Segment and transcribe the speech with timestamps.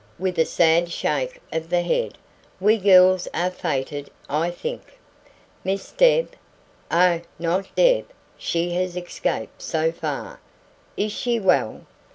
[0.17, 2.17] with a sad shake of the head.
[2.59, 4.97] "We girls are fated, I think."
[5.63, 6.31] "Miss Deb?"
[6.89, 10.39] "Oh, not Deb; she has escaped so far."
[10.97, 11.85] "Is she well?"